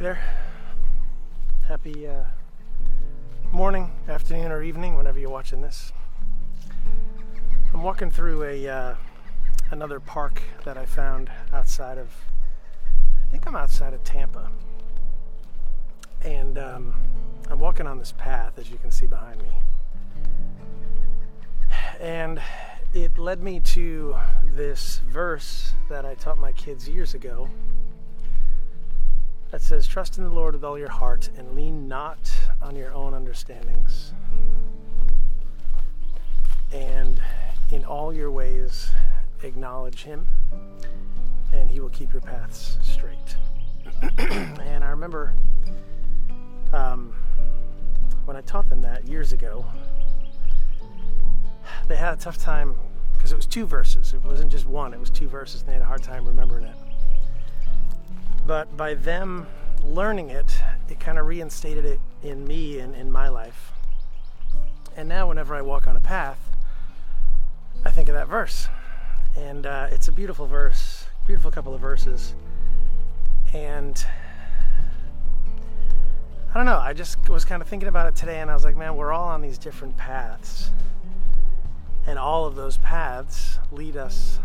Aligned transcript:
Hey 0.00 0.04
there. 0.04 0.24
Happy 1.68 2.08
uh, 2.08 2.24
morning, 3.52 3.92
afternoon, 4.08 4.50
or 4.50 4.62
evening, 4.62 4.96
whenever 4.96 5.18
you're 5.18 5.28
watching 5.28 5.60
this. 5.60 5.92
I'm 7.74 7.82
walking 7.82 8.10
through 8.10 8.44
a 8.44 8.66
uh, 8.66 8.94
another 9.70 10.00
park 10.00 10.40
that 10.64 10.78
I 10.78 10.86
found 10.86 11.30
outside 11.52 11.98
of. 11.98 12.08
I 12.86 13.30
think 13.30 13.46
I'm 13.46 13.54
outside 13.54 13.92
of 13.92 14.02
Tampa, 14.02 14.50
and 16.24 16.56
um, 16.56 16.94
I'm 17.50 17.58
walking 17.58 17.86
on 17.86 17.98
this 17.98 18.12
path, 18.12 18.58
as 18.58 18.70
you 18.70 18.78
can 18.78 18.90
see 18.90 19.06
behind 19.06 19.42
me, 19.42 19.50
and 22.00 22.40
it 22.94 23.18
led 23.18 23.42
me 23.42 23.60
to 23.60 24.16
this 24.46 25.02
verse 25.10 25.74
that 25.90 26.06
I 26.06 26.14
taught 26.14 26.38
my 26.38 26.52
kids 26.52 26.88
years 26.88 27.12
ago 27.12 27.50
that 29.50 29.62
says, 29.62 29.86
Trust 29.86 30.18
in 30.18 30.24
the 30.24 30.30
Lord 30.30 30.54
with 30.54 30.64
all 30.64 30.78
your 30.78 30.90
heart 30.90 31.30
and 31.36 31.54
lean 31.54 31.88
not 31.88 32.32
on 32.62 32.76
your 32.76 32.92
own 32.92 33.14
understandings. 33.14 34.12
And 36.72 37.20
in 37.70 37.84
all 37.84 38.12
your 38.12 38.30
ways, 38.30 38.90
acknowledge 39.42 40.04
Him, 40.04 40.26
and 41.52 41.70
He 41.70 41.80
will 41.80 41.88
keep 41.88 42.12
your 42.12 42.22
paths 42.22 42.78
straight. 42.82 43.36
and 44.18 44.84
I 44.84 44.90
remember 44.90 45.34
um, 46.72 47.14
when 48.24 48.36
I 48.36 48.40
taught 48.42 48.68
them 48.68 48.82
that 48.82 49.06
years 49.08 49.32
ago, 49.32 49.64
they 51.88 51.96
had 51.96 52.14
a 52.14 52.16
tough 52.16 52.38
time 52.38 52.76
because 53.14 53.32
it 53.32 53.36
was 53.36 53.46
two 53.46 53.66
verses. 53.66 54.14
It 54.14 54.22
wasn't 54.24 54.50
just 54.50 54.66
one, 54.66 54.94
it 54.94 55.00
was 55.00 55.10
two 55.10 55.28
verses, 55.28 55.62
and 55.62 55.68
they 55.68 55.72
had 55.74 55.82
a 55.82 55.86
hard 55.86 56.02
time 56.02 56.26
remembering 56.26 56.64
it. 56.64 56.76
But 58.50 58.76
by 58.76 58.94
them 58.94 59.46
learning 59.80 60.30
it, 60.30 60.60
it 60.88 60.98
kind 60.98 61.20
of 61.20 61.26
reinstated 61.26 61.84
it 61.84 62.00
in 62.20 62.48
me 62.48 62.80
and 62.80 62.96
in 62.96 63.08
my 63.08 63.28
life. 63.28 63.70
And 64.96 65.08
now, 65.08 65.28
whenever 65.28 65.54
I 65.54 65.62
walk 65.62 65.86
on 65.86 65.96
a 65.96 66.00
path, 66.00 66.50
I 67.84 67.92
think 67.92 68.08
of 68.08 68.16
that 68.16 68.26
verse. 68.26 68.68
And 69.36 69.66
uh, 69.66 69.86
it's 69.92 70.08
a 70.08 70.12
beautiful 70.12 70.46
verse, 70.46 71.06
beautiful 71.28 71.52
couple 71.52 71.74
of 71.74 71.80
verses. 71.80 72.34
And 73.52 74.04
I 76.52 76.54
don't 76.54 76.66
know, 76.66 76.80
I 76.80 76.92
just 76.92 77.28
was 77.28 77.44
kind 77.44 77.62
of 77.62 77.68
thinking 77.68 77.88
about 77.88 78.08
it 78.08 78.16
today, 78.16 78.40
and 78.40 78.50
I 78.50 78.54
was 78.54 78.64
like, 78.64 78.76
man, 78.76 78.96
we're 78.96 79.12
all 79.12 79.28
on 79.28 79.42
these 79.42 79.58
different 79.58 79.96
paths. 79.96 80.72
And 82.04 82.18
all 82.18 82.46
of 82.46 82.56
those 82.56 82.78
paths 82.78 83.60
lead 83.70 83.96
us 83.96 84.40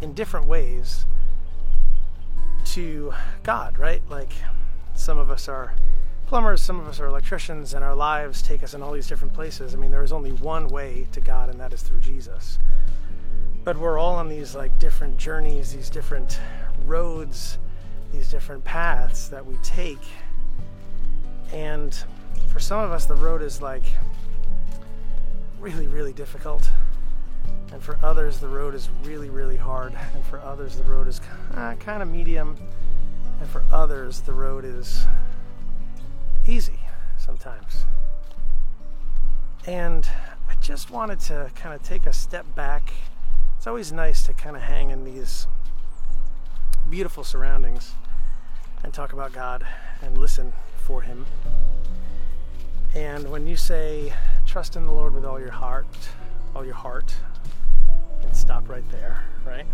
in 0.00 0.14
different 0.14 0.46
ways 0.46 1.04
to 2.74 3.14
God, 3.44 3.78
right? 3.78 4.02
Like 4.10 4.32
some 4.94 5.16
of 5.16 5.30
us 5.30 5.48
are 5.48 5.74
plumbers, 6.26 6.60
some 6.60 6.80
of 6.80 6.88
us 6.88 6.98
are 6.98 7.06
electricians, 7.06 7.72
and 7.72 7.84
our 7.84 7.94
lives 7.94 8.42
take 8.42 8.64
us 8.64 8.74
in 8.74 8.82
all 8.82 8.90
these 8.90 9.06
different 9.06 9.32
places. 9.32 9.74
I 9.74 9.78
mean, 9.78 9.92
there 9.92 10.02
is 10.02 10.12
only 10.12 10.32
one 10.32 10.66
way 10.66 11.06
to 11.12 11.20
God, 11.20 11.50
and 11.50 11.60
that 11.60 11.72
is 11.72 11.82
through 11.82 12.00
Jesus. 12.00 12.58
But 13.62 13.78
we're 13.78 13.96
all 13.96 14.16
on 14.16 14.28
these 14.28 14.56
like 14.56 14.76
different 14.80 15.16
journeys, 15.18 15.72
these 15.72 15.88
different 15.88 16.40
roads, 16.84 17.58
these 18.12 18.28
different 18.28 18.64
paths 18.64 19.28
that 19.28 19.46
we 19.46 19.54
take. 19.62 20.02
And 21.52 21.96
for 22.48 22.58
some 22.58 22.80
of 22.80 22.90
us, 22.90 23.04
the 23.06 23.14
road 23.14 23.40
is 23.40 23.62
like 23.62 23.84
really, 25.60 25.86
really 25.86 26.12
difficult. 26.12 26.68
And 27.74 27.82
for 27.82 27.98
others, 28.04 28.38
the 28.38 28.46
road 28.46 28.72
is 28.72 28.88
really, 29.02 29.30
really 29.30 29.56
hard. 29.56 29.98
And 30.14 30.24
for 30.26 30.38
others, 30.38 30.76
the 30.76 30.84
road 30.84 31.08
is 31.08 31.20
uh, 31.54 31.74
kind 31.80 32.02
of 32.02 32.08
medium. 32.08 32.56
And 33.40 33.48
for 33.50 33.64
others, 33.72 34.20
the 34.20 34.32
road 34.32 34.64
is 34.64 35.08
easy 36.46 36.78
sometimes. 37.18 37.84
And 39.66 40.08
I 40.48 40.54
just 40.60 40.92
wanted 40.92 41.18
to 41.20 41.50
kind 41.56 41.74
of 41.74 41.82
take 41.82 42.06
a 42.06 42.12
step 42.12 42.46
back. 42.54 42.92
It's 43.56 43.66
always 43.66 43.92
nice 43.92 44.24
to 44.26 44.34
kind 44.34 44.54
of 44.54 44.62
hang 44.62 44.90
in 44.90 45.02
these 45.02 45.48
beautiful 46.88 47.24
surroundings 47.24 47.96
and 48.84 48.94
talk 48.94 49.12
about 49.12 49.32
God 49.32 49.66
and 50.00 50.16
listen 50.16 50.52
for 50.76 51.02
Him. 51.02 51.26
And 52.94 53.28
when 53.32 53.48
you 53.48 53.56
say, 53.56 54.12
trust 54.46 54.76
in 54.76 54.84
the 54.84 54.92
Lord 54.92 55.12
with 55.12 55.24
all 55.24 55.40
your 55.40 55.50
heart, 55.50 55.88
all 56.54 56.64
your 56.64 56.74
heart, 56.74 57.12
stop 58.44 58.68
right 58.68 58.86
there, 58.90 59.24
right? 59.46 59.64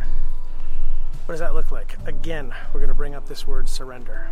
What 1.26 1.32
does 1.32 1.41
that 1.41 1.54
look 1.54 1.72
like? 1.72 1.97
Again, 2.06 2.54
we're 2.72 2.78
going 2.78 2.88
to 2.88 2.94
bring 2.94 3.16
up 3.16 3.26
this 3.26 3.44
word 3.44 3.69
surrender. 3.69 4.28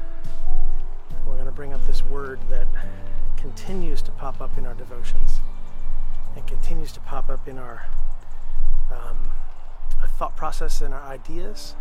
We're 1.26 1.34
going 1.34 1.46
to 1.46 1.52
bring 1.52 1.72
up 1.72 1.84
this 1.88 2.04
word 2.04 2.38
that 2.48 2.68
continues 3.36 4.00
to 4.02 4.12
pop 4.12 4.40
up 4.40 4.56
in 4.56 4.64
our 4.64 4.74
devotions 4.74 5.40
and 6.36 6.46
continues 6.46 6.92
to 6.92 7.00
pop 7.00 7.28
up 7.28 7.48
in 7.48 7.58
our, 7.58 7.84
um, 8.92 9.32
our 10.02 10.06
thought 10.06 10.36
process 10.36 10.82
and 10.82 10.94
our 10.94 11.02
ideas. 11.02 11.74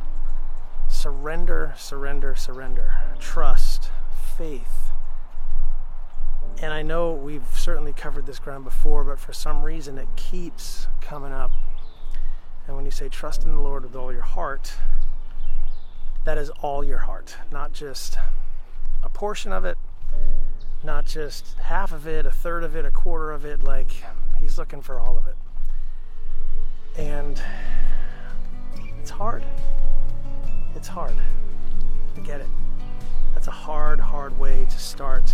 Surrender, 0.90 1.76
surrender, 1.78 2.34
surrender. 2.36 2.92
Trust, 3.20 3.92
faith. 4.36 4.90
And 6.60 6.74
I 6.74 6.82
know 6.82 7.12
we've 7.12 7.46
certainly 7.54 7.94
covered 7.94 8.26
this 8.26 8.40
ground 8.40 8.64
before, 8.64 9.04
but 9.04 9.20
for 9.20 9.32
some 9.32 9.62
reason 9.62 10.00
it 10.00 10.08
keeps 10.16 10.88
coming 11.02 11.32
up 11.32 11.52
and 12.68 12.76
when 12.76 12.86
you 12.86 12.92
say 12.92 13.08
trust 13.08 13.44
in 13.44 13.56
the 13.56 13.62
Lord 13.62 13.84
with 13.84 13.96
all 13.96 14.12
your 14.12 14.22
heart, 14.22 14.74
that 16.26 16.38
is 16.38 16.50
all 16.62 16.84
your 16.84 16.98
heart, 17.00 17.38
not 17.52 17.72
just 17.72 18.18
a 19.04 19.10
portion 19.10 19.54
of 19.54 19.64
it, 19.64 19.78
not 20.84 21.06
just 21.06 21.56
half 21.60 21.94
of 21.94 22.06
it, 22.06 22.26
a 22.26 22.32
third 22.32 22.64
of 22.64 22.76
it, 22.76 22.86
a 22.86 22.92
quarter 22.92 23.32
of 23.32 23.46
it. 23.46 23.64
Like, 23.64 24.04
He's 24.40 24.58
looking 24.58 24.82
for 24.82 25.00
all 25.00 25.18
of 25.18 25.26
it. 25.28 25.36
And 26.98 27.42
it's 29.00 29.10
hard. 29.10 29.44
It's 30.76 30.88
hard. 30.88 31.16
I 32.16 32.20
get 32.20 32.42
it. 32.42 32.48
That's 33.34 33.48
a 33.48 33.52
hard, 33.52 34.00
hard 34.00 34.38
way 34.38 34.66
to 34.70 34.80
start 34.80 35.34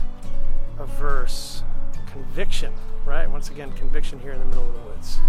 a 0.78 0.86
verse. 0.86 1.64
Conviction, 2.06 2.72
right? 3.06 3.30
Once 3.30 3.50
again, 3.50 3.72
conviction 3.74 4.20
here 4.20 4.34
in 4.34 4.40
the 4.40 4.46
middle 4.46 4.68
of 4.68 4.74
the 4.74 4.82
woods. 4.82 5.20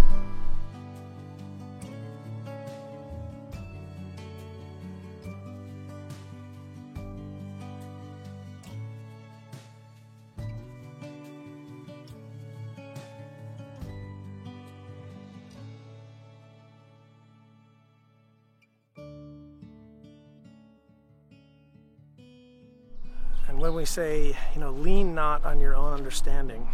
When 23.65 23.73
we 23.73 23.85
say, 23.85 24.37
you 24.53 24.61
know, 24.61 24.69
lean 24.69 25.15
not 25.15 25.43
on 25.43 25.59
your 25.59 25.75
own 25.75 25.91
understanding, 25.91 26.67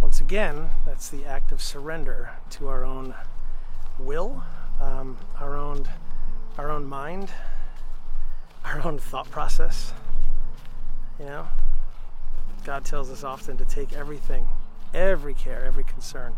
once 0.00 0.22
again, 0.22 0.70
that's 0.86 1.10
the 1.10 1.26
act 1.26 1.52
of 1.52 1.60
surrender 1.60 2.30
to 2.48 2.66
our 2.68 2.82
own 2.82 3.14
will, 3.98 4.42
um, 4.80 5.18
our 5.38 5.54
own, 5.54 5.86
our 6.56 6.70
own 6.70 6.86
mind, 6.86 7.28
our 8.64 8.80
own 8.86 8.98
thought 8.98 9.30
process. 9.30 9.92
You 11.18 11.26
know, 11.26 11.48
God 12.64 12.86
tells 12.86 13.10
us 13.10 13.22
often 13.22 13.58
to 13.58 13.66
take 13.66 13.92
everything, 13.92 14.48
every 14.94 15.34
care, 15.34 15.62
every 15.62 15.84
concern 15.84 16.32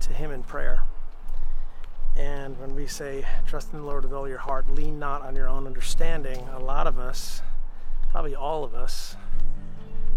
to 0.00 0.12
Him 0.12 0.30
in 0.30 0.42
prayer. 0.42 0.82
And 2.18 2.60
when 2.60 2.74
we 2.74 2.86
say, 2.86 3.24
trust 3.46 3.72
in 3.72 3.78
the 3.78 3.86
Lord 3.86 4.04
with 4.04 4.12
all 4.12 4.28
your 4.28 4.36
heart, 4.36 4.68
lean 4.68 4.98
not 4.98 5.22
on 5.22 5.34
your 5.34 5.48
own 5.48 5.66
understanding, 5.66 6.46
a 6.52 6.58
lot 6.58 6.86
of 6.86 6.98
us 6.98 7.40
probably 8.10 8.34
all 8.34 8.64
of 8.64 8.74
us 8.74 9.16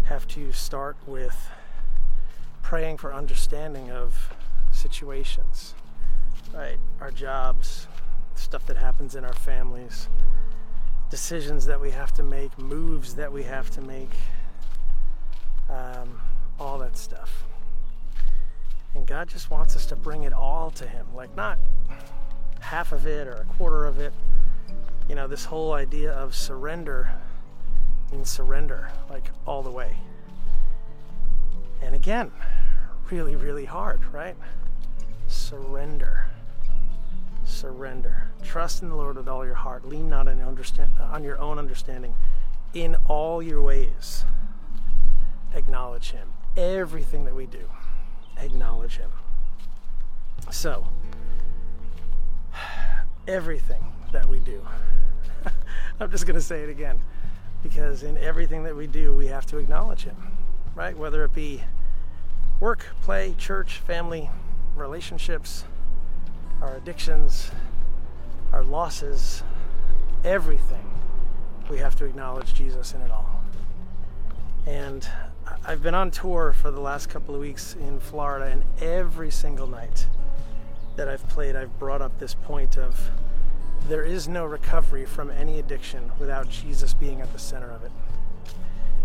have 0.04 0.26
to 0.26 0.52
start 0.52 0.96
with 1.06 1.48
praying 2.62 2.98
for 2.98 3.14
understanding 3.14 3.90
of 3.90 4.34
situations, 4.72 5.74
right? 6.52 6.78
Our 7.00 7.10
jobs, 7.10 7.86
stuff 8.34 8.66
that 8.66 8.76
happens 8.76 9.14
in 9.14 9.24
our 9.24 9.32
families, 9.32 10.08
decisions 11.08 11.66
that 11.66 11.80
we 11.80 11.92
have 11.92 12.12
to 12.14 12.22
make, 12.22 12.58
moves 12.58 13.14
that 13.14 13.32
we 13.32 13.44
have 13.44 13.70
to 13.70 13.80
make, 13.80 14.10
um, 15.70 16.20
all 16.58 16.78
that 16.78 16.96
stuff. 16.96 17.44
And 18.94 19.06
God 19.06 19.28
just 19.28 19.50
wants 19.50 19.76
us 19.76 19.86
to 19.86 19.96
bring 19.96 20.24
it 20.24 20.32
all 20.32 20.70
to 20.72 20.86
Him, 20.86 21.06
like 21.14 21.34
not 21.36 21.58
half 22.60 22.92
of 22.92 23.06
it 23.06 23.26
or 23.28 23.34
a 23.34 23.44
quarter 23.56 23.86
of 23.86 24.00
it. 24.00 24.12
You 25.08 25.14
know, 25.14 25.28
this 25.28 25.44
whole 25.44 25.72
idea 25.72 26.12
of 26.12 26.34
surrender 26.34 27.10
surrender, 28.22 28.90
like 29.08 29.30
all 29.46 29.62
the 29.62 29.70
way. 29.70 29.96
And 31.80 31.94
again, 31.94 32.30
really, 33.10 33.34
really 33.34 33.64
hard, 33.64 34.00
right? 34.12 34.36
Surrender. 35.26 36.26
Surrender. 37.44 38.28
Trust 38.42 38.82
in 38.82 38.88
the 38.88 38.94
Lord 38.94 39.16
with 39.16 39.28
all 39.28 39.44
your 39.44 39.54
heart. 39.54 39.86
Lean 39.86 40.08
not 40.08 40.28
on, 40.28 40.40
understand, 40.40 40.90
on 41.00 41.24
your 41.24 41.38
own 41.38 41.58
understanding. 41.58 42.14
In 42.72 42.96
all 43.08 43.42
your 43.42 43.62
ways, 43.62 44.24
acknowledge 45.54 46.10
Him. 46.10 46.28
Everything 46.56 47.24
that 47.24 47.34
we 47.34 47.46
do, 47.46 47.68
acknowledge 48.38 48.96
Him. 48.96 49.10
So, 50.50 50.86
everything 53.28 53.92
that 54.12 54.28
we 54.28 54.40
do, 54.40 54.66
I'm 56.00 56.10
just 56.10 56.26
going 56.26 56.34
to 56.34 56.42
say 56.42 56.62
it 56.62 56.68
again, 56.68 57.00
because 57.64 58.02
in 58.02 58.18
everything 58.18 58.62
that 58.62 58.76
we 58.76 58.86
do, 58.86 59.16
we 59.16 59.26
have 59.26 59.46
to 59.46 59.56
acknowledge 59.56 60.04
Him, 60.04 60.16
right? 60.76 60.96
Whether 60.96 61.24
it 61.24 61.32
be 61.32 61.64
work, 62.60 62.86
play, 63.02 63.34
church, 63.38 63.78
family, 63.78 64.30
relationships, 64.76 65.64
our 66.60 66.76
addictions, 66.76 67.50
our 68.52 68.62
losses, 68.62 69.42
everything, 70.24 70.88
we 71.70 71.78
have 71.78 71.96
to 71.96 72.04
acknowledge 72.04 72.52
Jesus 72.52 72.92
in 72.92 73.00
it 73.00 73.10
all. 73.10 73.42
And 74.66 75.08
I've 75.64 75.82
been 75.82 75.94
on 75.94 76.10
tour 76.10 76.52
for 76.52 76.70
the 76.70 76.80
last 76.80 77.08
couple 77.08 77.34
of 77.34 77.40
weeks 77.40 77.76
in 77.76 77.98
Florida, 77.98 78.46
and 78.46 78.62
every 78.82 79.30
single 79.30 79.66
night 79.66 80.06
that 80.96 81.08
I've 81.08 81.26
played, 81.28 81.56
I've 81.56 81.78
brought 81.78 82.02
up 82.02 82.18
this 82.18 82.34
point 82.34 82.76
of 82.76 83.10
there 83.88 84.04
is 84.04 84.28
no 84.28 84.44
recovery 84.44 85.04
from 85.04 85.30
any 85.30 85.58
addiction 85.58 86.10
without 86.18 86.48
Jesus 86.48 86.94
being 86.94 87.20
at 87.20 87.32
the 87.32 87.38
center 87.38 87.70
of 87.70 87.84
it. 87.84 87.92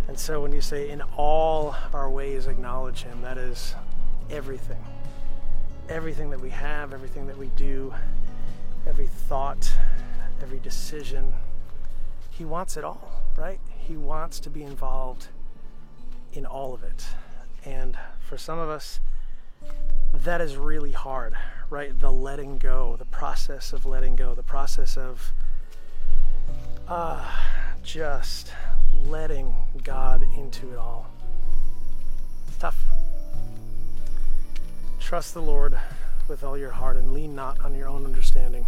And 0.08 0.18
so 0.18 0.42
when 0.42 0.52
you 0.52 0.62
say, 0.62 0.90
in 0.90 1.02
all 1.18 1.76
our 1.94 2.10
ways, 2.10 2.48
acknowledge 2.48 3.04
Him, 3.04 3.22
that 3.22 3.38
is 3.38 3.76
everything. 4.30 4.84
Everything 5.90 6.30
that 6.30 6.40
we 6.40 6.50
have, 6.50 6.94
everything 6.94 7.28
that 7.28 7.38
we 7.38 7.48
do, 7.56 7.94
every 8.88 9.08
thought, 9.08 9.72
every 10.42 10.60
decision. 10.60 11.34
He 12.32 12.46
wants 12.46 12.78
it 12.78 12.84
all, 12.84 13.24
right? 13.38 13.60
He 13.78 13.98
wants 13.98 14.40
to 14.42 14.50
be 14.50 14.64
involved 14.64 15.28
in 16.34 16.46
all 16.46 16.74
of 16.74 16.84
it. 16.84 17.06
And 17.66 17.98
for 18.28 18.38
some 18.38 18.58
of 18.58 18.70
us, 18.70 19.00
that 20.14 20.42
is 20.42 20.56
really 20.56 20.92
hard, 20.92 21.36
right? 21.70 21.98
The 22.00 22.12
letting 22.12 22.58
go, 22.58 22.96
the 22.98 23.06
process 23.06 23.74
of 23.74 23.86
letting 23.86 24.16
go, 24.16 24.34
the 24.34 24.44
process 24.44 24.98
of 24.98 25.32
uh, 26.88 27.24
just 27.84 28.52
letting 29.06 29.54
God 29.84 30.24
into 30.36 30.72
it 30.72 30.78
all. 30.78 31.10
It's 32.48 32.58
tough. 32.58 32.78
Trust 35.00 35.34
the 35.34 35.42
Lord 35.42 35.78
with 36.28 36.44
all 36.44 36.58
your 36.58 36.72
heart 36.72 36.98
and 36.98 37.12
lean 37.12 37.36
not 37.36 37.60
on 37.62 37.76
your 37.76 37.88
own 37.88 38.06
understanding. 38.06 38.66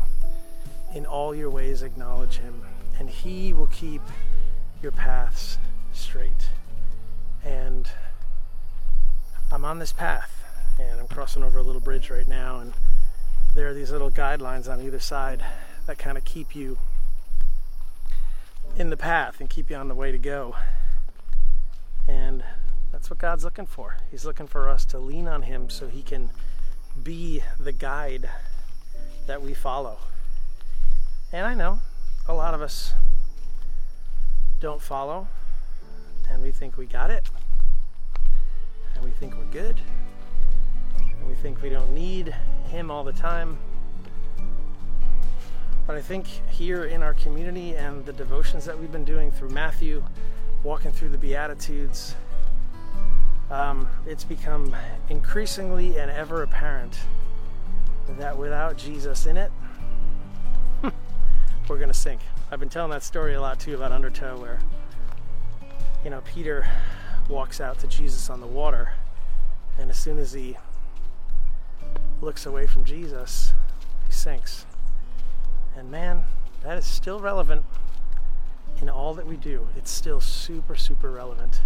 In 0.96 1.06
all 1.06 1.34
your 1.34 1.50
ways, 1.50 1.84
acknowledge 1.84 2.38
Him, 2.38 2.62
and 3.00 3.10
He 3.10 3.54
will 3.54 3.68
keep 3.68 4.02
your 4.82 4.92
paths 4.92 5.58
straight. 5.94 6.50
And 7.44 7.90
I'm 9.52 9.66
on 9.66 9.80
this 9.80 9.94
path, 9.94 10.32
and 10.80 11.00
I'm 11.00 11.08
crossing 11.08 11.44
over 11.44 11.60
a 11.60 11.64
little 11.64 11.82
bridge 11.82 12.10
right 12.10 12.28
now, 12.28 12.60
and 12.60 12.74
there 13.54 13.68
are 13.68 13.74
these 13.74 13.92
little 13.92 14.12
guidelines 14.12 14.72
on 14.72 14.82
either 14.82 15.00
side 15.00 15.44
that 15.86 15.98
kind 15.98 16.18
of 16.18 16.24
keep 16.24 16.56
you 16.56 16.78
in 18.78 18.90
the 18.90 18.98
path 18.98 19.40
and 19.40 19.50
keep 19.50 19.70
you 19.70 19.76
on 19.76 19.88
the 19.88 19.96
way 19.96 20.12
to 20.12 20.18
go. 20.18 20.56
And 22.08 22.44
that's 22.92 23.10
what 23.10 23.20
God's 23.20 23.44
looking 23.44 23.66
for. 23.66 23.98
He's 24.10 24.26
looking 24.26 24.48
for 24.48 24.70
us 24.70 24.86
to 24.86 25.00
lean 25.00 25.28
on 25.28 25.44
Him 25.44 25.70
so 25.70 25.88
He 25.88 26.02
can 26.02 26.30
be 27.04 27.44
the 27.60 27.72
guide 27.72 28.30
that 29.28 29.42
we 29.42 29.54
follow. 29.54 29.98
And 31.34 31.46
I 31.46 31.54
know 31.54 31.80
a 32.28 32.34
lot 32.34 32.54
of 32.54 32.62
us 32.62 32.94
don't 34.60 34.82
follow, 34.82 35.28
and 36.30 36.42
we 36.42 36.52
think 36.52 36.78
we 36.78 36.86
got 36.86 37.10
it, 37.10 37.30
and 38.96 39.04
we 39.04 39.12
think 39.12 39.36
we're 39.36 39.46
good, 39.46 39.80
and 41.00 41.28
we 41.28 41.34
think 41.36 41.62
we 41.62 41.70
don't 41.70 41.92
need 41.94 42.36
Him 42.70 42.90
all 42.90 43.04
the 43.04 43.14
time. 43.14 43.58
But 45.88 45.96
I 45.98 46.02
think 46.02 46.28
here 46.50 46.86
in 46.86 47.04
our 47.04 47.14
community 47.14 47.76
and 47.76 48.06
the 48.06 48.14
devotions 48.14 48.66
that 48.66 48.80
we've 48.80 48.92
been 48.92 49.04
doing 49.04 49.32
through 49.32 49.50
Matthew, 49.50 50.04
walking 50.64 50.92
through 50.92 51.10
the 51.10 51.18
Beatitudes, 51.18 52.16
um, 53.50 53.90
it's 54.06 54.24
become 54.24 54.76
increasingly 55.10 55.98
and 55.98 56.10
ever 56.10 56.44
apparent 56.44 56.98
that 58.18 58.38
without 58.38 58.78
Jesus 58.78 59.26
in 59.26 59.38
it, 59.38 59.52
we're 61.68 61.78
going 61.78 61.90
to 61.90 61.94
sink. 61.94 62.22
I've 62.52 62.60
been 62.60 62.70
telling 62.70 62.92
that 62.92 63.04
story 63.04 63.34
a 63.34 63.42
lot 63.42 63.60
too 63.60 63.76
about 63.76 63.92
Undertow, 63.92 64.40
where, 64.40 64.60
you 66.04 66.10
know, 66.10 66.22
Peter 66.22 66.68
walks 67.28 67.60
out 67.60 67.80
to 67.80 67.88
Jesus 67.88 68.30
on 68.30 68.40
the 68.40 68.48
water, 68.48 68.94
and 69.80 69.90
as 69.90 69.98
soon 69.98 70.18
as 70.18 70.32
he 70.32 70.58
looks 72.22 72.46
away 72.46 72.68
from 72.68 72.86
Jesus, 72.86 73.54
he 74.06 74.12
sinks. 74.12 74.66
And 75.76 75.90
man, 75.90 76.24
that 76.64 76.78
is 76.78 76.86
still 76.86 77.20
relevant 77.20 77.64
in 78.82 78.90
all 78.90 79.14
that 79.16 79.26
we 79.26 79.38
do. 79.38 79.68
It's 79.76 79.92
still 79.92 80.22
super, 80.22 80.76
super 80.76 81.12
relevant. 81.12 81.62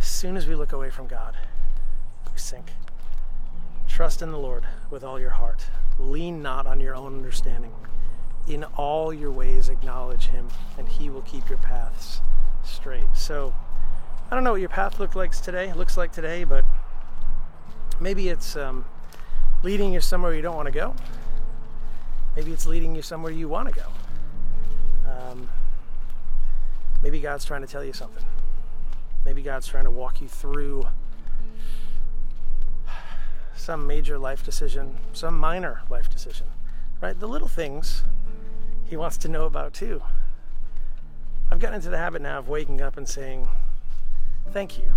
As 0.00 0.06
soon 0.06 0.36
as 0.36 0.46
we 0.46 0.54
look 0.54 0.72
away 0.72 0.90
from 0.90 1.06
God, 1.06 1.36
we 2.30 2.38
sink. 2.38 2.72
Trust 3.88 4.22
in 4.22 4.30
the 4.30 4.38
Lord 4.38 4.66
with 4.90 5.04
all 5.04 5.20
your 5.20 5.30
heart. 5.30 5.64
Lean 5.98 6.42
not 6.42 6.66
on 6.66 6.80
your 6.80 6.94
own 6.94 7.14
understanding. 7.14 7.72
In 8.46 8.64
all 8.76 9.14
your 9.14 9.30
ways, 9.30 9.68
acknowledge 9.68 10.26
Him, 10.26 10.48
and 10.76 10.88
He 10.88 11.08
will 11.08 11.22
keep 11.22 11.48
your 11.48 11.58
paths 11.58 12.20
straight. 12.62 13.06
So, 13.14 13.54
I 14.30 14.34
don't 14.34 14.44
know 14.44 14.52
what 14.52 14.60
your 14.60 14.68
path 14.68 14.98
looks 14.98 15.16
like 15.16 15.32
today. 15.32 15.72
Looks 15.72 15.96
like 15.96 16.12
today, 16.12 16.44
but 16.44 16.64
maybe 18.00 18.28
it's 18.28 18.56
um, 18.56 18.84
leading 19.64 19.94
you 19.94 20.00
somewhere 20.00 20.34
you 20.34 20.42
don't 20.42 20.56
want 20.56 20.66
to 20.66 20.72
go. 20.72 20.94
Maybe 22.36 22.52
it's 22.52 22.66
leading 22.66 22.94
you 22.94 23.00
somewhere 23.00 23.32
you 23.32 23.48
want 23.48 23.68
to 23.68 23.74
go. 23.74 23.86
Um, 25.10 25.48
maybe 27.02 27.18
God's 27.18 27.46
trying 27.46 27.62
to 27.62 27.66
tell 27.66 27.82
you 27.82 27.94
something. 27.94 28.24
Maybe 29.24 29.40
God's 29.40 29.66
trying 29.66 29.84
to 29.84 29.90
walk 29.90 30.20
you 30.20 30.28
through 30.28 30.86
some 33.56 33.86
major 33.86 34.18
life 34.18 34.44
decision, 34.44 34.98
some 35.14 35.38
minor 35.38 35.80
life 35.88 36.10
decision, 36.10 36.46
right? 37.00 37.18
The 37.18 37.26
little 37.26 37.48
things 37.48 38.02
He 38.84 38.98
wants 38.98 39.16
to 39.18 39.28
know 39.28 39.46
about 39.46 39.72
too. 39.72 40.02
I've 41.50 41.58
gotten 41.58 41.76
into 41.76 41.88
the 41.88 41.96
habit 41.96 42.20
now 42.20 42.38
of 42.38 42.48
waking 42.48 42.82
up 42.82 42.98
and 42.98 43.08
saying, 43.08 43.48
Thank 44.50 44.76
you 44.76 44.92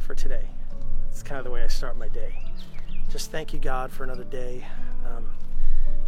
for 0.00 0.16
today. 0.16 0.46
It's 1.08 1.22
kind 1.22 1.38
of 1.38 1.44
the 1.44 1.52
way 1.52 1.62
I 1.62 1.68
start 1.68 1.96
my 1.96 2.08
day. 2.08 2.47
Just 3.10 3.30
thank 3.30 3.54
you, 3.54 3.58
God, 3.58 3.90
for 3.90 4.04
another 4.04 4.24
day. 4.24 4.66
Um, 5.06 5.30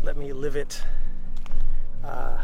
let 0.02 0.18
me 0.18 0.34
live 0.34 0.54
it. 0.54 0.82
Uh, 2.04 2.36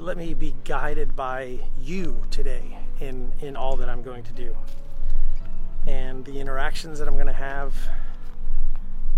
let 0.00 0.16
me 0.16 0.34
be 0.34 0.56
guided 0.64 1.14
by 1.14 1.60
you 1.80 2.20
today 2.32 2.76
in, 2.98 3.32
in 3.40 3.54
all 3.54 3.76
that 3.76 3.88
I'm 3.88 4.02
going 4.02 4.24
to 4.24 4.32
do. 4.32 4.56
And 5.86 6.24
the 6.24 6.40
interactions 6.40 6.98
that 6.98 7.06
I'm 7.06 7.14
going 7.14 7.28
to 7.28 7.32
have, 7.32 7.72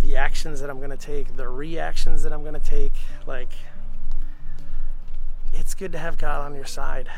the 0.02 0.18
actions 0.18 0.60
that 0.60 0.68
I'm 0.68 0.78
going 0.78 0.90
to 0.90 0.96
take, 0.98 1.36
the 1.36 1.48
reactions 1.48 2.22
that 2.22 2.34
I'm 2.34 2.42
going 2.42 2.52
to 2.52 2.60
take. 2.60 2.92
Like, 3.26 3.52
it's 5.54 5.74
good 5.74 5.92
to 5.92 5.98
have 5.98 6.18
God 6.18 6.44
on 6.44 6.54
your 6.54 6.66
side. 6.66 7.08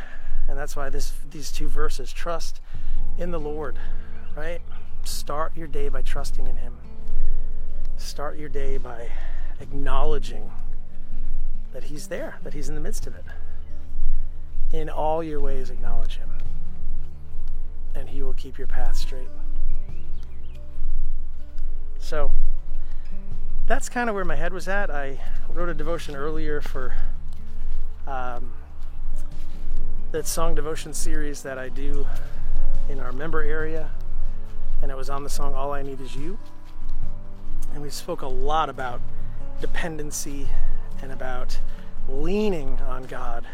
And 0.48 0.56
that's 0.56 0.76
why 0.76 0.90
this 0.90 1.12
these 1.28 1.50
two 1.50 1.66
verses 1.66 2.12
trust 2.12 2.60
in 3.18 3.32
the 3.32 3.40
Lord, 3.40 3.80
right? 4.36 4.60
Start 5.08 5.56
your 5.56 5.66
day 5.66 5.88
by 5.88 6.02
trusting 6.02 6.46
in 6.46 6.56
Him. 6.58 6.76
Start 7.96 8.38
your 8.38 8.50
day 8.50 8.76
by 8.76 9.08
acknowledging 9.58 10.50
that 11.72 11.84
He's 11.84 12.08
there, 12.08 12.38
that 12.44 12.52
He's 12.52 12.68
in 12.68 12.74
the 12.74 12.80
midst 12.80 13.06
of 13.06 13.14
it. 13.14 13.24
In 14.70 14.90
all 14.90 15.22
your 15.22 15.40
ways, 15.40 15.70
acknowledge 15.70 16.18
Him, 16.18 16.30
and 17.94 18.06
He 18.10 18.22
will 18.22 18.34
keep 18.34 18.58
your 18.58 18.66
path 18.66 18.96
straight. 18.96 19.28
So, 21.98 22.30
that's 23.66 23.88
kind 23.88 24.10
of 24.10 24.14
where 24.14 24.26
my 24.26 24.36
head 24.36 24.52
was 24.52 24.68
at. 24.68 24.90
I 24.90 25.20
wrote 25.48 25.70
a 25.70 25.74
devotion 25.74 26.16
earlier 26.16 26.60
for 26.60 26.94
um, 28.06 28.52
that 30.12 30.26
song 30.26 30.54
devotion 30.54 30.92
series 30.92 31.42
that 31.42 31.58
I 31.58 31.70
do 31.70 32.06
in 32.90 33.00
our 33.00 33.12
member 33.12 33.42
area, 33.42 33.90
and 34.82 34.90
it 34.90 34.96
was 34.96 35.10
on 35.10 35.24
the 35.24 35.30
song 35.30 35.54
All 35.54 35.72
I 35.72 35.82
Need 35.82 36.00
Is 36.00 36.16
You 36.16 36.38
and 37.78 37.82
we 37.82 37.90
spoke 37.90 38.22
a 38.22 38.26
lot 38.26 38.68
about 38.68 39.00
dependency 39.60 40.48
and 41.02 41.12
about 41.12 41.58
leaning 42.08 42.78
on 42.88 43.04
God. 43.04 43.46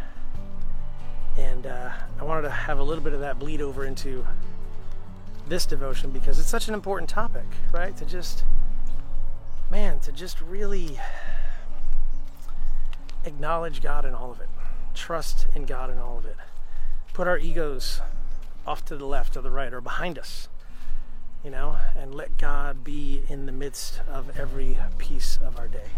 And 1.36 1.66
uh, 1.66 1.90
I 2.18 2.24
wanted 2.24 2.42
to 2.42 2.50
have 2.50 2.78
a 2.78 2.82
little 2.82 3.02
bit 3.02 3.12
of 3.12 3.20
that 3.20 3.38
bleed 3.38 3.60
over 3.60 3.84
into 3.84 4.24
this 5.46 5.66
devotion 5.66 6.10
because 6.10 6.38
it's 6.38 6.48
such 6.48 6.68
an 6.68 6.74
important 6.74 7.10
topic, 7.10 7.44
right? 7.72 7.96
To 7.96 8.04
just, 8.04 8.44
man, 9.70 10.00
to 10.00 10.12
just 10.12 10.40
really 10.40 10.98
acknowledge 13.24 13.82
God 13.82 14.04
in 14.04 14.14
all 14.14 14.30
of 14.30 14.40
it, 14.40 14.48
trust 14.94 15.48
in 15.54 15.66
God 15.66 15.90
in 15.90 15.98
all 15.98 16.18
of 16.18 16.24
it, 16.24 16.36
put 17.12 17.26
our 17.26 17.38
egos 17.38 18.00
off 18.66 18.84
to 18.86 18.96
the 18.96 19.04
left 19.04 19.36
or 19.36 19.42
the 19.42 19.50
right 19.50 19.74
or 19.74 19.80
behind 19.80 20.18
us, 20.18 20.48
you 21.44 21.50
know, 21.50 21.76
and 21.94 22.14
let 22.14 22.38
God 22.38 22.82
be 22.82 23.22
in 23.28 23.44
the 23.44 23.52
midst 23.52 24.00
of 24.08 24.38
every 24.38 24.78
piece 24.96 25.38
of 25.44 25.58
our 25.58 25.68
day. 25.68 25.90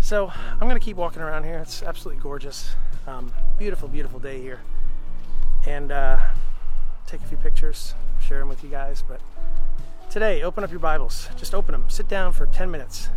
So 0.00 0.32
I'm 0.34 0.58
going 0.58 0.74
to 0.74 0.84
keep 0.84 0.96
walking 0.96 1.22
around 1.22 1.44
here. 1.44 1.58
It's 1.58 1.84
absolutely 1.84 2.20
gorgeous. 2.20 2.74
Um, 3.06 3.32
beautiful, 3.58 3.88
beautiful 3.88 4.18
day 4.18 4.42
here. 4.42 4.60
And 5.66 5.92
uh, 5.92 6.18
take 7.06 7.20
a 7.20 7.24
few 7.24 7.36
pictures, 7.36 7.94
share 8.20 8.40
them 8.40 8.48
with 8.48 8.64
you 8.64 8.70
guys. 8.70 9.04
But 9.06 9.20
today, 10.10 10.42
open 10.42 10.64
up 10.64 10.72
your 10.72 10.80
Bibles. 10.80 11.28
Just 11.36 11.54
open 11.54 11.70
them. 11.70 11.84
Sit 11.88 12.08
down 12.08 12.32
for 12.32 12.46
10 12.46 12.72
minutes. 12.72 13.08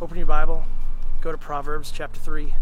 Open 0.00 0.16
your 0.16 0.26
Bible. 0.26 0.64
Go 1.20 1.32
to 1.32 1.38
Proverbs 1.38 1.90
chapter 1.90 2.20
3, 2.20 2.54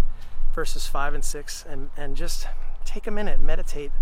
verses 0.54 0.86
5 0.86 1.14
and 1.14 1.24
6, 1.24 1.64
and, 1.68 1.90
and 1.98 2.16
just 2.16 2.48
take 2.86 3.06
a 3.06 3.10
minute, 3.10 3.38
meditate 3.38 3.92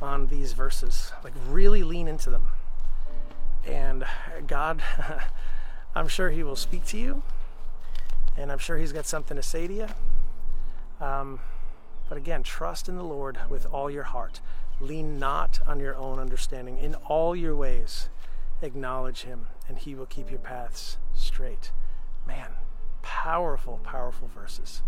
on 0.00 0.28
these 0.28 0.54
verses. 0.54 1.12
Like, 1.22 1.34
really 1.50 1.82
lean 1.82 2.08
into 2.08 2.30
them. 2.30 2.48
And 3.66 4.04
God, 4.46 4.82
I'm 5.94 6.08
sure 6.08 6.30
He 6.30 6.42
will 6.42 6.56
speak 6.56 6.84
to 6.86 6.98
you, 6.98 7.22
and 8.36 8.50
I'm 8.50 8.58
sure 8.58 8.76
He's 8.76 8.92
got 8.92 9.06
something 9.06 9.36
to 9.36 9.42
say 9.42 9.66
to 9.66 9.74
you. 9.74 9.86
Um, 11.04 11.40
but 12.08 12.18
again, 12.18 12.42
trust 12.42 12.88
in 12.88 12.96
the 12.96 13.04
Lord 13.04 13.38
with 13.48 13.66
all 13.66 13.90
your 13.90 14.04
heart. 14.04 14.40
Lean 14.80 15.18
not 15.18 15.60
on 15.66 15.80
your 15.80 15.96
own 15.96 16.18
understanding. 16.18 16.78
In 16.78 16.94
all 16.94 17.36
your 17.36 17.54
ways, 17.56 18.08
acknowledge 18.60 19.22
Him, 19.22 19.46
and 19.68 19.78
He 19.78 19.94
will 19.94 20.06
keep 20.06 20.30
your 20.30 20.40
paths 20.40 20.98
straight. 21.14 21.70
Man, 22.26 22.50
powerful, 23.02 23.80
powerful 23.82 24.28
verses. 24.34 24.82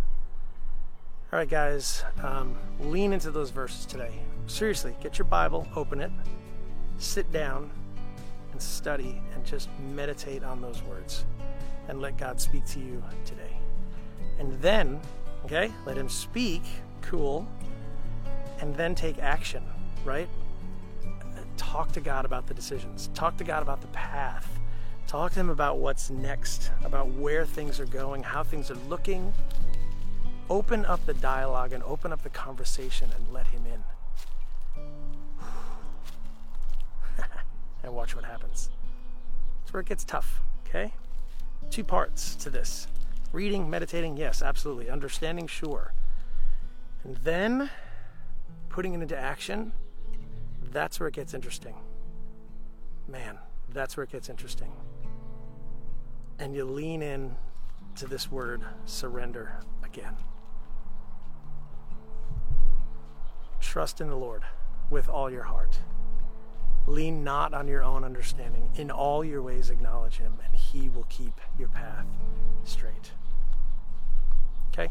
All 1.32 1.38
right, 1.38 1.48
guys, 1.48 2.04
um, 2.22 2.56
lean 2.78 3.12
into 3.12 3.30
those 3.30 3.50
verses 3.50 3.86
today. 3.86 4.20
Seriously, 4.46 4.94
get 5.02 5.18
your 5.18 5.24
Bible, 5.24 5.66
open 5.74 6.00
it, 6.00 6.12
sit 6.98 7.32
down, 7.32 7.70
and 8.54 8.62
study 8.62 9.20
and 9.34 9.44
just 9.44 9.68
meditate 9.92 10.44
on 10.44 10.60
those 10.60 10.80
words 10.84 11.24
and 11.88 12.00
let 12.00 12.16
God 12.16 12.40
speak 12.40 12.64
to 12.66 12.78
you 12.78 13.02
today. 13.24 13.58
And 14.38 14.52
then, 14.62 15.00
okay, 15.44 15.72
let 15.84 15.98
Him 15.98 16.08
speak, 16.08 16.62
cool, 17.02 17.46
and 18.60 18.72
then 18.76 18.94
take 18.94 19.18
action, 19.18 19.64
right? 20.04 20.28
Talk 21.56 21.90
to 21.92 22.00
God 22.00 22.24
about 22.24 22.46
the 22.46 22.54
decisions, 22.54 23.10
talk 23.12 23.36
to 23.38 23.44
God 23.44 23.60
about 23.60 23.80
the 23.80 23.88
path, 23.88 24.48
talk 25.08 25.32
to 25.32 25.40
Him 25.40 25.50
about 25.50 25.78
what's 25.78 26.10
next, 26.10 26.70
about 26.84 27.08
where 27.08 27.44
things 27.44 27.80
are 27.80 27.86
going, 27.86 28.22
how 28.22 28.44
things 28.44 28.70
are 28.70 28.78
looking 28.88 29.34
open 30.50 30.84
up 30.84 31.04
the 31.06 31.14
dialogue 31.14 31.72
and 31.72 31.82
open 31.84 32.12
up 32.12 32.22
the 32.22 32.30
conversation 32.30 33.10
and 33.16 33.32
let 33.32 33.46
him 33.46 33.64
in. 33.66 33.82
And 37.84 37.94
watch 37.94 38.16
what 38.16 38.24
happens. 38.24 38.70
That's 39.60 39.72
where 39.72 39.80
it 39.80 39.86
gets 39.86 40.04
tough, 40.04 40.40
okay? 40.66 40.92
Two 41.70 41.84
parts 41.84 42.34
to 42.36 42.50
this 42.50 42.88
reading, 43.32 43.68
meditating, 43.68 44.16
yes, 44.16 44.42
absolutely. 44.42 44.88
Understanding, 44.88 45.46
sure. 45.46 45.92
And 47.02 47.16
then 47.18 47.68
putting 48.68 48.94
it 48.94 49.02
into 49.02 49.18
action, 49.18 49.72
that's 50.72 50.98
where 50.98 51.08
it 51.08 51.14
gets 51.14 51.34
interesting. 51.34 51.74
Man, 53.08 53.38
that's 53.72 53.96
where 53.96 54.04
it 54.04 54.10
gets 54.10 54.28
interesting. 54.28 54.72
And 56.38 56.54
you 56.54 56.64
lean 56.64 57.02
in 57.02 57.36
to 57.96 58.06
this 58.06 58.30
word, 58.30 58.62
surrender, 58.86 59.58
again. 59.84 60.16
Trust 63.60 64.00
in 64.00 64.08
the 64.08 64.16
Lord 64.16 64.42
with 64.90 65.08
all 65.08 65.30
your 65.30 65.42
heart. 65.42 65.78
Lean 66.86 67.24
not 67.24 67.54
on 67.54 67.66
your 67.66 67.82
own 67.82 68.04
understanding. 68.04 68.68
In 68.76 68.90
all 68.90 69.24
your 69.24 69.42
ways, 69.42 69.70
acknowledge 69.70 70.18
Him, 70.18 70.34
and 70.44 70.54
He 70.54 70.88
will 70.88 71.06
keep 71.08 71.40
your 71.58 71.68
path 71.68 72.06
straight. 72.64 73.12
Okay? 74.72 74.90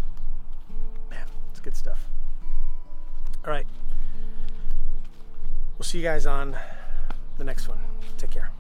Man, 1.10 1.26
it's 1.52 1.60
good 1.60 1.76
stuff. 1.76 2.08
All 3.46 3.52
right. 3.52 3.68
We'll 5.78 5.86
see 5.86 5.98
you 5.98 6.04
guys 6.04 6.26
on 6.26 6.56
the 7.38 7.44
next 7.44 7.68
one. 7.68 7.80
Take 8.18 8.32
care. 8.32 8.52